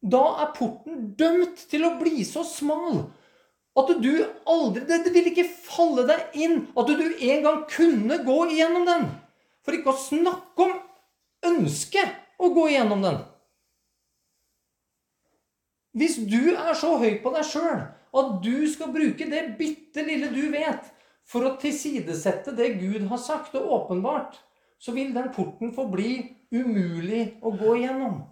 [0.00, 3.02] Da er porten dømt til å bli så smal
[3.78, 4.12] at du
[4.50, 9.06] aldri Det vil ikke falle deg inn at du en gang kunne gå igjennom den.
[9.62, 10.78] For ikke å snakke om
[11.50, 13.20] ønsket å gå igjennom den.
[15.96, 20.30] Hvis du er så høy på deg sjøl at du skal bruke det bitte lille
[20.34, 20.82] du vet,
[21.30, 24.38] for å tilsidesette det Gud har sagt og åpenbart,
[24.82, 26.16] så vil den porten forbli
[26.50, 28.22] umulig å gå igjennom.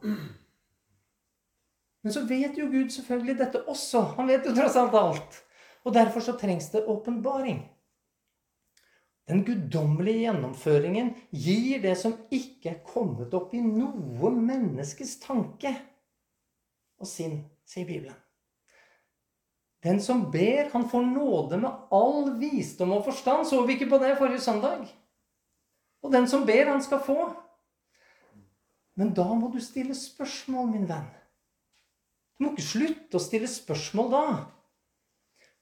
[2.03, 4.03] Men så vet jo Gud selvfølgelig dette også.
[4.19, 5.41] Han vet jo tross alt alt.
[5.87, 7.65] Og derfor så trengs det åpenbaring.
[9.29, 15.75] Den guddommelige gjennomføringen gir det som ikke er kommet opp i noe menneskes tanke
[16.99, 18.17] og sinn, sier Bibelen.
[19.85, 23.47] Den som ber, han får nåde med all visdom og forstand.
[23.47, 24.89] Så vi ikke på det forrige søndag?
[26.03, 27.29] Og den som ber, han skal få.
[28.99, 31.07] Men da må du stille spørsmål, min venn.
[32.39, 34.25] Du må ikke slutte å stille spørsmål da.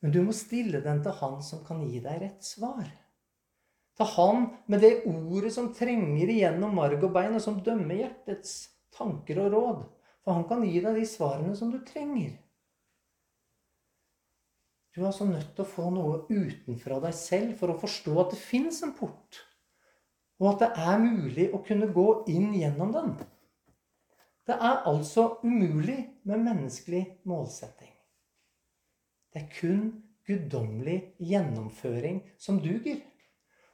[0.04, 2.84] Men du må stille den til han som kan gi deg rett svar.
[3.96, 8.58] Til han med det ordet som trenger igjennom marg og bein, og som dømmer hjertets
[8.92, 9.86] tanker og råd.
[10.20, 12.34] For han kan gi deg de svarene som du trenger.
[14.92, 18.30] Du er altså nødt til å få noe utenfra deg selv for å forstå at
[18.32, 19.40] det fins en port,
[20.40, 23.10] og at det er mulig å kunne gå inn gjennom den.
[24.46, 27.92] Det er altså umulig med menneskelig målsetting.
[29.32, 29.88] Det er kun
[30.26, 33.00] guddommelig gjennomføring som duger.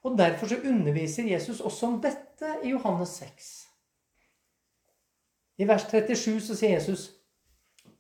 [0.02, 3.50] Og Derfor så underviser Jesus også om dette i Johannes 6.
[5.58, 7.11] I vers 37 så sier Jesus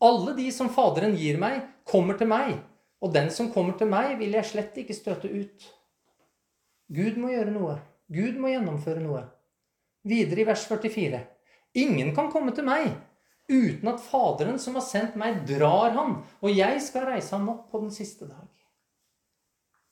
[0.02, 2.56] alle de som Faderen gir meg, kommer til meg,
[3.02, 5.68] og den som kommer til meg, vil jeg slett ikke støte ut.
[6.90, 7.76] Gud må gjøre noe.
[8.10, 9.22] Gud må gjennomføre noe.
[10.02, 11.22] Videre i vers 44.
[11.78, 12.92] Ingen kan komme til meg
[13.52, 17.66] uten at Faderen som har sendt meg, drar ham, og jeg skal reise ham opp
[17.72, 18.48] på den siste dag.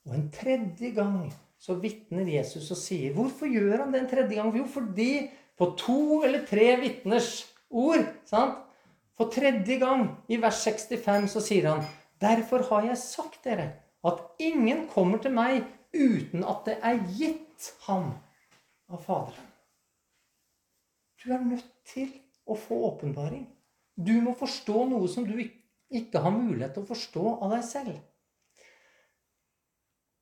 [0.08, 1.28] Og en tredje gang
[1.60, 4.54] så vitner Jesus og sier Hvorfor gjør han det en tredje gang?
[4.56, 5.28] Jo, fordi
[5.60, 8.62] på to eller tre vitners ord sant?
[9.20, 11.84] For tredje gang i vers 65 så sier han
[12.20, 13.68] Derfor har jeg sagt dere
[14.08, 18.14] at ingen kommer til meg uten at det er gitt ham
[18.88, 19.49] av Faderen.
[21.20, 22.09] Du er nødt til
[22.48, 23.44] å få åpenbaring.
[23.94, 27.98] Du må forstå noe som du ikke har mulighet til å forstå av deg selv.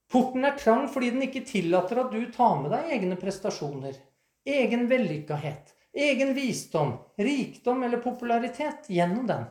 [0.08, 3.94] Porten er trang fordi den ikke tillater at du tar med deg egne prestasjoner,
[4.48, 9.44] egen vellykkahet, egen visdom, rikdom eller popularitet gjennom den.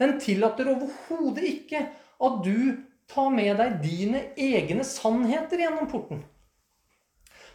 [0.00, 1.84] Den tillater overhodet ikke
[2.24, 6.24] at du tar med deg dine egne sannheter gjennom porten.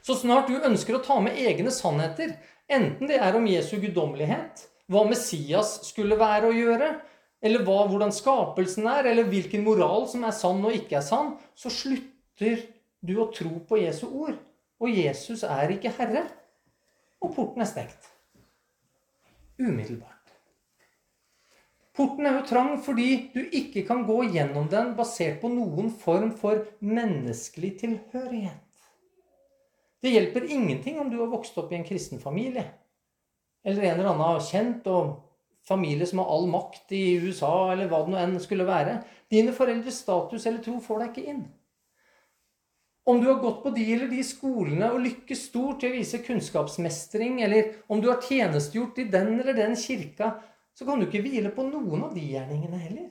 [0.03, 2.36] Så snart du ønsker å ta med egne sannheter,
[2.71, 6.89] enten det er om Jesu guddommelighet, hva Messias skulle være å gjøre,
[7.43, 11.34] eller hva, hvordan skapelsen er, eller hvilken moral som er sann og ikke er sann,
[11.56, 12.63] så slutter
[13.04, 14.38] du å tro på Jesu ord.
[14.84, 16.23] Og Jesus er ikke herre.
[17.23, 18.10] Og porten er stengt.
[19.60, 20.10] Umiddelbart.
[21.93, 26.32] Porten er jo trang fordi du ikke kan gå gjennom den basert på noen form
[26.39, 28.62] for menneskelig tilhørighet.
[30.03, 32.65] Det hjelper ingenting om du har vokst opp i en kristen familie.
[33.63, 35.13] Eller en eller annen kjent og
[35.63, 38.97] familie som har all makt i USA, eller hva det nå enn skulle være.
[39.31, 41.45] Dine foreldres status eller tro får deg ikke inn.
[43.07, 46.21] Om du har gått på de eller de skolene og lykkes stort til å vise
[46.23, 50.33] kunnskapsmestring, eller om du har tjenestegjort i den eller den kirka,
[50.75, 53.09] så kan du ikke hvile på noen av de gjerningene heller.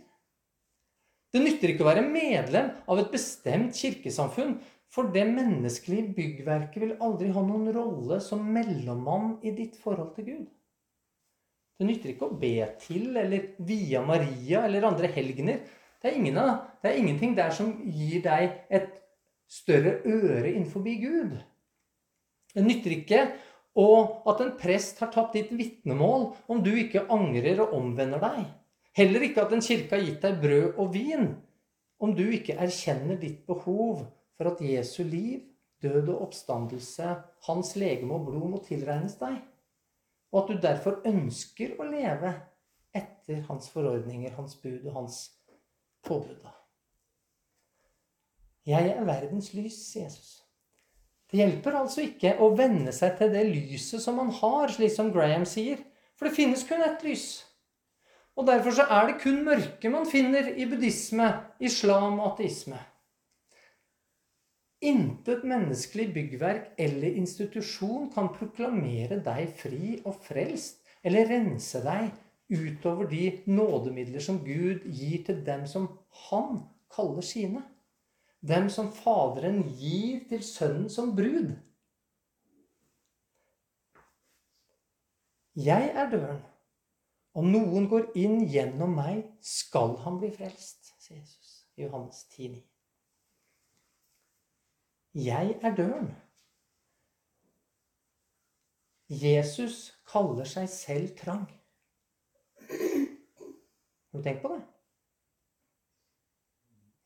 [1.32, 4.58] Det nytter ikke å være medlem av et bestemt kirkesamfunn
[4.92, 10.26] for det menneskelige byggverket vil aldri ha noen rolle som mellommann i ditt forhold til
[10.26, 10.48] Gud.
[11.80, 15.62] Det nytter ikke å be til eller via Maria eller andre helgener.
[16.02, 18.92] Det er, ingen det er ingenting der som gir deg et
[19.50, 21.38] større øre innenfor Gud.
[22.52, 23.24] Det nytter ikke
[23.80, 28.42] og at en prest har tatt ditt vitnemål om du ikke angrer og omvender deg.
[28.92, 31.30] Heller ikke at en kirke har gitt deg brød og vin
[32.02, 34.02] om du ikke erkjenner ditt behov
[34.42, 35.40] for at Jesu liv,
[35.82, 37.14] død og oppstandelse,
[37.46, 39.38] hans legeme og blod må tilregnes deg,
[40.32, 42.32] og at du derfor ønsker å leve
[42.94, 45.22] etter hans forordninger, hans bud og hans
[46.06, 46.42] påbud.
[48.66, 50.36] Jeg er verdens lys, sier Jesus.
[51.30, 55.10] Det hjelper altså ikke å venne seg til det lyset som man har, slik som
[55.14, 55.80] Graham sier.
[56.18, 57.26] For det finnes kun ett lys.
[58.36, 62.78] Og derfor så er det kun mørke man finner i buddhisme, islam og ateisme.
[64.82, 72.10] Intet menneskelig byggverk eller institusjon kan proklamere deg fri og frelst eller rense deg
[72.52, 75.86] utover de nådemidler som Gud gir til dem som
[76.28, 77.62] Han kaller sine.
[78.42, 81.54] Dem som Faderen gir til Sønnen som brud.
[85.54, 86.42] Jeg er døren.
[87.34, 92.71] Om noen går inn gjennom meg, skal han bli frelst, sier Jesus i Johannes 10,9.
[95.14, 96.16] Jeg er døren.
[99.08, 101.44] Jesus kaller seg selv trang.
[102.68, 104.62] Har du tenkt på det?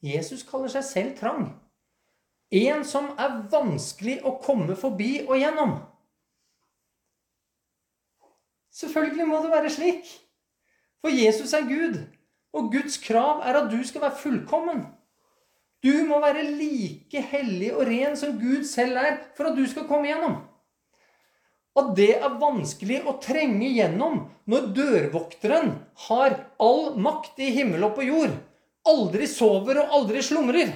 [0.07, 1.49] Jesus kaller seg selv trang.
[2.51, 5.75] En som er vanskelig å komme forbi og gjennom.
[8.71, 10.07] Selvfølgelig må det være slik.
[11.01, 11.99] For Jesus er Gud,
[12.53, 14.85] og Guds krav er at du skal være fullkommen.
[15.85, 19.87] Du må være like hellig og ren som Gud selv er, for at du skal
[19.89, 20.41] komme gjennom.
[21.77, 25.75] Og det er vanskelig å trenge gjennom når dørvokteren
[26.07, 28.33] har all makt i himmel og på jord,
[28.89, 30.73] aldri sover og aldri slumrer.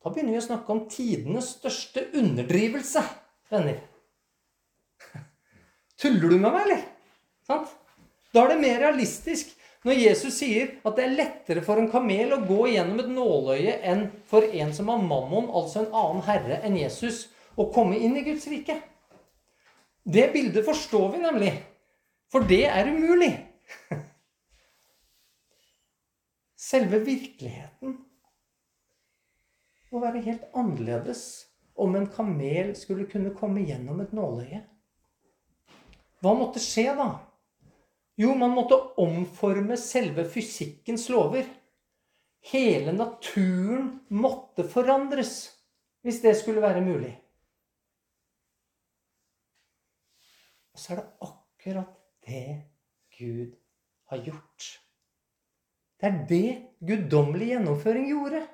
[0.00, 3.04] Da begynner vi å snakke om tidenes største underdrivelse,
[3.52, 3.78] venner.
[6.00, 6.84] Tuller du med meg, eller?
[7.46, 7.70] Sant?
[8.32, 9.52] Da er det mer realistisk
[9.86, 13.78] når Jesus sier at det er lettere for en kamel å gå gjennom et nåløye
[13.88, 18.18] enn for en som har mammon, altså en annen herre enn Jesus, å komme inn
[18.20, 18.76] i Guds rike.
[20.04, 21.52] Det bildet forstår vi nemlig,
[22.32, 23.32] for det er umulig.
[26.70, 27.96] Selve virkeligheten
[29.90, 31.24] må være helt annerledes
[31.80, 34.60] om en kamel skulle kunne komme gjennom et nåløye.
[36.20, 37.08] Hva måtte skje da?
[38.20, 41.46] Jo, man måtte omforme selve fysikkens lover.
[42.50, 45.34] Hele naturen måtte forandres
[46.04, 47.14] hvis det skulle være mulig.
[50.72, 52.44] Og så er det akkurat det
[53.16, 53.56] Gud
[54.12, 54.68] har gjort.
[56.00, 56.46] Det er det
[56.80, 58.46] guddommelig gjennomføring gjorde.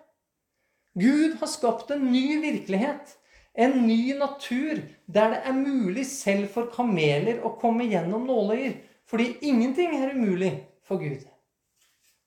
[0.96, 3.12] Gud har skapt en ny virkelighet,
[3.54, 8.74] en ny natur, der det er mulig selv for kameler å komme gjennom nåløyer.
[9.06, 11.22] Fordi ingenting er umulig for Gud.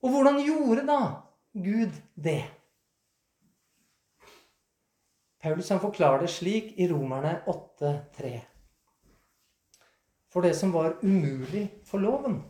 [0.01, 0.99] Og hvordan gjorde da
[1.53, 2.43] Gud det?
[5.41, 8.39] Paulus han forklarer det slik i Romerne 8,3.
[10.31, 12.41] For det som var umulig for loven.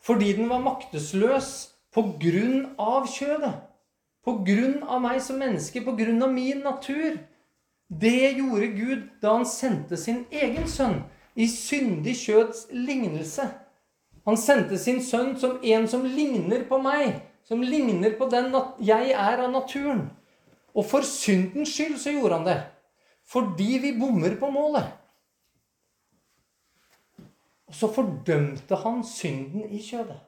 [0.00, 3.54] Fordi den var maktesløs på grunn av kjødet.
[4.24, 7.18] På grunn av meg som menneske, på grunn av min natur.
[7.88, 11.02] Det gjorde Gud da han sendte sin egen sønn
[11.34, 13.46] i syndig kjøds lignelse.
[14.24, 19.12] Han sendte sin sønn som en som ligner på meg, som ligner på den jeg
[19.12, 20.06] er av naturen.
[20.74, 22.60] Og for syndens skyld så gjorde han det.
[23.24, 24.88] Fordi vi bommer på målet.
[27.68, 30.20] Og så fordømte han synden i kjødet.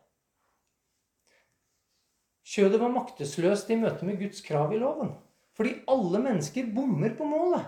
[2.47, 5.11] Kjødet var maktesløst i møte med Guds krav i loven.
[5.57, 7.65] Fordi alle mennesker bommer på målet.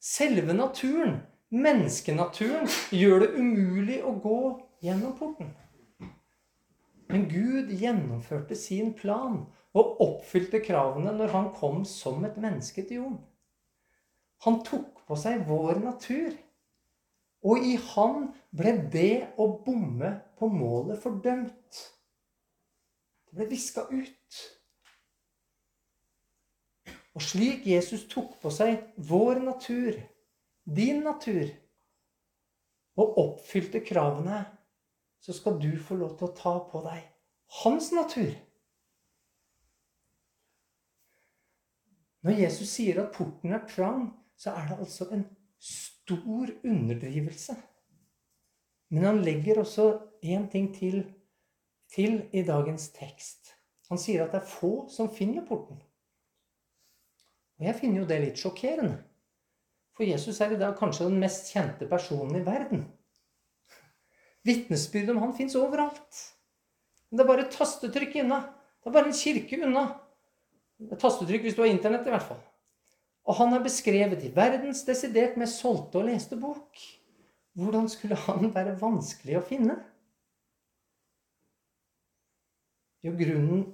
[0.00, 1.18] Selve naturen,
[1.52, 4.40] menneskenaturen, gjør det umulig å gå
[4.84, 5.52] gjennom porten.
[7.10, 9.42] Men Gud gjennomførte sin plan
[9.74, 13.20] og oppfylte kravene når han kom som et menneske til jorden.
[14.44, 16.34] Han tok på seg vår natur.
[17.44, 21.80] Og i han ble det å bomme på målet fordømt.
[23.28, 24.40] Det ble viska ut.
[27.14, 30.00] Og slik Jesus tok på seg vår natur,
[30.64, 31.48] din natur,
[32.94, 34.44] og oppfylte kravene,
[35.20, 37.02] så skal du få lov til å ta på deg
[37.62, 38.32] hans natur.
[42.24, 44.06] Når Jesus sier at porten er trang,
[44.36, 45.24] så er det altså en
[45.60, 47.56] stor underdrivelse.
[48.94, 49.88] Men han legger også
[50.24, 51.02] én ting til,
[51.92, 53.52] til i dagens tekst.
[53.90, 55.80] Han sier at det er få som finner porten.
[57.60, 59.02] Og jeg finner jo det litt sjokkerende.
[59.94, 62.82] For Jesus er i dag kanskje den mest kjente personen i verden.
[64.44, 66.24] Vitnesbyrd om han fins overalt.
[67.08, 68.40] Men Det er bare et tastetrykk unna.
[68.82, 69.84] Det er bare en kirke unna.
[70.90, 72.42] Et tastetrykk hvis du har internett, i hvert fall.
[73.24, 76.82] Og han er beskrevet i verdens desidert mest solgte og leste bok.
[77.54, 79.78] Hvordan skulle han være vanskelig å finne?
[83.04, 83.64] Jo, grunnen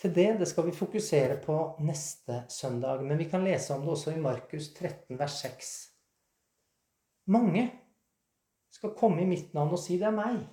[0.00, 3.02] til det det skal vi fokusere på neste søndag.
[3.04, 5.74] Men vi kan lese om det også i Markus 13, vers 6.
[7.26, 7.66] Mange
[8.70, 10.46] skal komme i mitt navn og si 'det er meg'.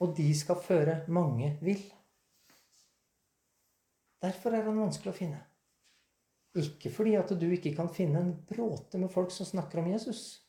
[0.00, 1.92] Og de skal føre mange vill.
[4.22, 5.40] Derfor er han vanskelig å finne.
[6.56, 10.46] Ikke fordi at du ikke kan finne en bråte med folk som snakker om Jesus,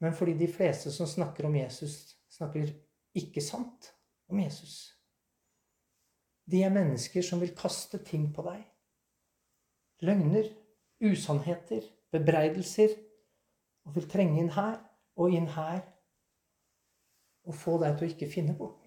[0.00, 2.70] men fordi de fleste som snakker om Jesus, snakker
[3.14, 3.94] ikke sant
[4.28, 4.99] om Jesus.
[6.50, 8.64] De er mennesker som vil kaste ting på deg.
[10.06, 10.48] Løgner,
[11.04, 12.96] usannheter, bebreidelser.
[13.86, 14.76] Og vil trenge inn her
[15.20, 15.80] og inn her
[17.48, 18.80] og få deg til å ikke finne bort.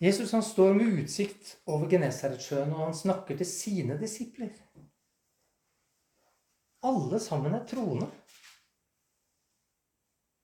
[0.00, 4.54] Jesus han står med utsikt over Genesaretsjøen, og han snakker til sine disipler.
[6.88, 8.08] Alle sammen er troende.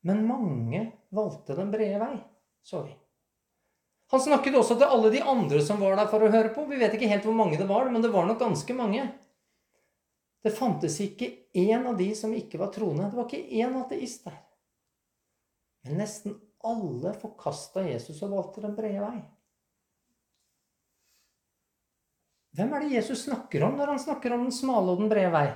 [0.04, 0.82] Men mange
[1.16, 2.18] valgte den brede vei,
[2.60, 2.92] så vi.
[4.14, 6.66] Han snakket også til alle de andre som var der for å høre på.
[6.70, 9.06] Vi vet ikke helt hvor mange det var, men det var nok ganske mange.
[10.46, 13.08] Det fantes ikke én av de som ikke var troende.
[13.10, 14.36] Det var ikke én ateist der.
[15.86, 16.36] Men nesten
[16.66, 19.18] alle forkasta Jesus og valgte den brede vei.
[22.56, 25.32] Hvem er det Jesus snakker om når han snakker om den smale og den brede
[25.34, 25.48] vei?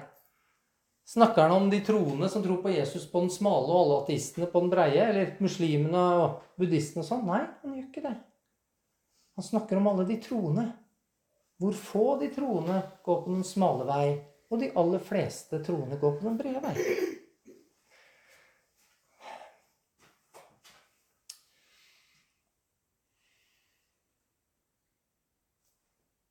[1.11, 4.47] Snakker han om de troende som tror på Jesus på den smale, og alle ateistene
[4.51, 5.07] på den breie?
[5.07, 7.25] Eller muslimene og buddhistene og sånn?
[7.27, 8.13] Nei, han gjør ikke det.
[9.41, 10.73] Han snakker om alle de troende.
[11.57, 14.09] Hvor få de troende går på den smale vei,
[14.53, 16.75] og de aller fleste troende går på den brede vei.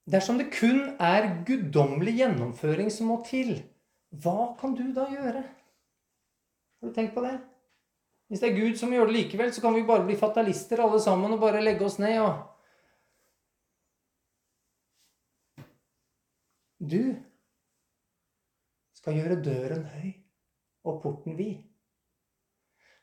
[0.06, 3.56] Dersom det kun er guddommelig gjennomføring som må til,
[4.22, 5.42] hva kan du da gjøre?
[6.78, 7.34] Har du tenkt på det?
[8.30, 11.02] Hvis det er Gud som gjør det likevel, så kan vi bare bli fatalister alle
[11.02, 12.46] sammen og bare legge oss ned og
[16.80, 17.12] Du
[18.96, 20.14] skal gjøre døren høy
[20.88, 21.60] og porten vid.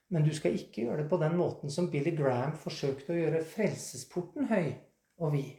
[0.08, 3.44] Men du skal ikke gjøre det på den måten som Billy Graham forsøkte å gjøre
[3.44, 4.76] frelsesporten høy
[5.20, 5.54] og vid.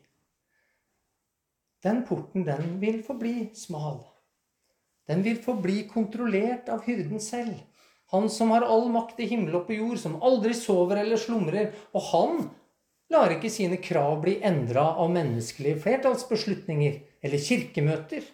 [1.85, 3.99] Den porten, den vil forbli smal.
[5.07, 7.59] Den vil forbli kontrollert av hyrden selv.
[8.15, 11.75] Han som har all makt i himmel og på jord, som aldri sover eller slumrer.
[11.93, 12.41] Og han
[13.13, 16.97] lar ikke sine krav bli endra av menneskelige flertallsbeslutninger
[17.27, 18.25] eller kirkemøter.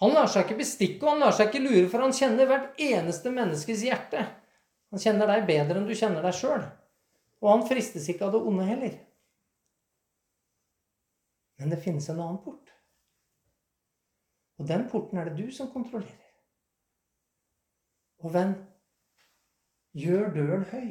[0.00, 2.78] Han lar seg ikke bestikke, og han lar seg ikke lure, for han kjenner hvert
[2.80, 4.24] eneste menneskes hjerte.
[4.90, 6.64] Han kjenner deg bedre enn du kjenner deg sjøl.
[7.40, 8.96] Og han fristes ikke av det onde heller.
[11.60, 12.72] Men det finnes en annen port.
[14.60, 16.16] Og den porten er det du som kontrollerer.
[18.20, 18.56] Og venn,
[19.96, 20.90] gjør døren høy.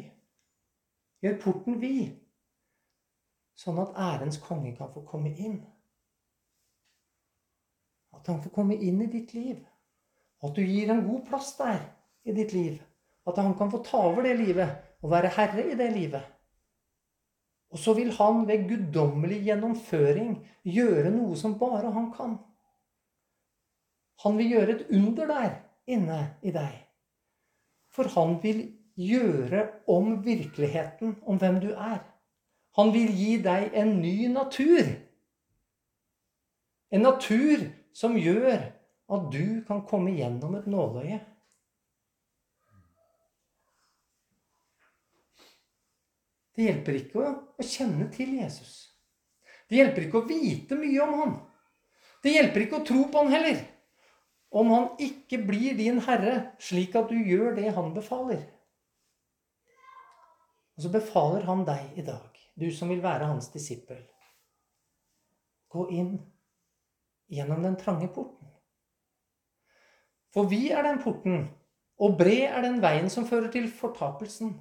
[1.25, 2.15] Gjør porten vid,
[3.59, 5.59] sånn at ærens konge kan få komme inn.
[8.19, 9.61] At han får komme inn i ditt liv.
[10.43, 11.79] At du gir en god plass der
[12.27, 12.79] i ditt liv.
[13.27, 16.25] At han kan få ta over det livet og være herre i det livet.
[17.69, 22.37] Og så vil han ved guddommelig gjennomføring gjøre noe som bare han kan.
[24.23, 25.51] Han vil gjøre et under der
[25.87, 26.73] inne i deg.
[27.93, 28.63] For han vil
[28.99, 32.01] gjøre om virkeligheten, om hvem du er.
[32.77, 34.89] Han vil gi deg en ny natur.
[36.91, 37.63] En natur
[37.95, 38.61] som gjør
[39.09, 41.19] at du kan komme gjennom et nåløye.
[46.55, 48.73] Det hjelper ikke å, å kjenne til Jesus.
[49.69, 51.35] Det hjelper ikke å vite mye om han.
[52.23, 53.61] Det hjelper ikke å tro på han heller.
[54.49, 58.41] Om han ikke blir din herre, slik at du gjør det han befaler.
[60.75, 64.01] Og så befaler han deg i dag, du som vil være hans disippel.
[65.69, 66.13] Gå inn
[67.29, 68.47] gjennom den trange porten.
[70.33, 71.47] For vi er den porten,
[71.99, 74.53] og bred er den veien som fører til fortapelsen.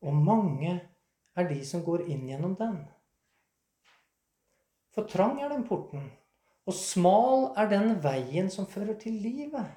[0.00, 0.78] Og mange
[1.36, 2.78] er de som går inn gjennom den.
[4.94, 6.08] For trang er den porten,
[6.66, 9.68] og smal er den veien som fører til livet.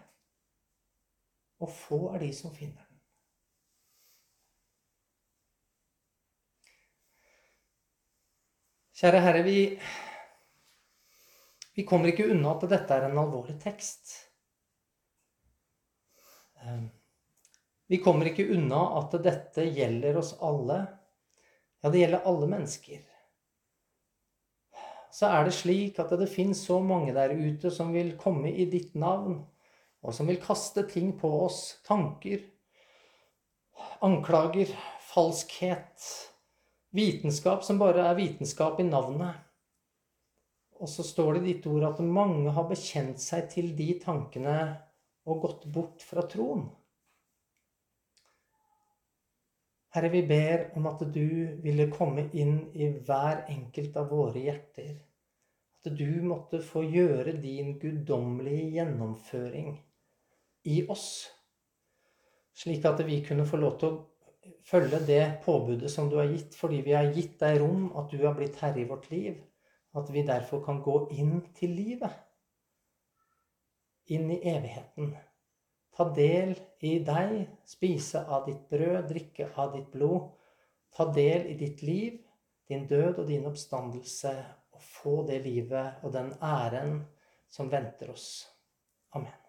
[1.61, 2.89] Og få er de som finner den.
[8.93, 9.57] Kjære Herre, vi
[11.73, 14.11] vi kommer ikke unna at dette er en alvorlig tekst.
[16.61, 16.83] Eh,
[17.89, 20.79] vi kommer ikke unna at dette gjelder oss alle.
[21.81, 23.01] Ja, det gjelder alle mennesker.
[25.13, 28.65] Så er det slik at det fins så mange der ute som vil komme i
[28.69, 29.43] ditt navn,
[30.01, 31.81] og som vil kaste ting på oss.
[31.85, 32.41] Tanker,
[34.01, 34.73] anklager,
[35.13, 36.09] falskhet
[36.93, 39.39] Vitenskap som bare er vitenskap i navnet.
[40.83, 44.57] Og så står det i ditt ord at mange har bekjent seg til de tankene
[45.31, 46.65] og gått bort fra troen.
[49.93, 54.95] Herre, vi ber om at du ville komme inn i hver enkelt av våre hjerter.
[55.83, 59.77] At du måtte få gjøre din guddommelige gjennomføring
[60.73, 61.07] i oss.
[62.57, 66.57] Slik at vi kunne få lov til å følge det påbudet som du har gitt,
[66.57, 69.37] fordi vi har gitt deg rom, at du har blitt herre i vårt liv.
[69.93, 72.13] At vi derfor kan gå inn til livet.
[74.13, 75.13] Inn i evigheten.
[75.93, 77.35] Ta del i deg,
[77.69, 80.31] spise av ditt brød, drikke av ditt blod.
[80.93, 82.17] Ta del i ditt liv,
[82.69, 84.33] din død og din oppstandelse,
[84.73, 86.99] og få det livet og den æren
[87.49, 88.27] som venter oss.
[89.13, 89.42] Amen.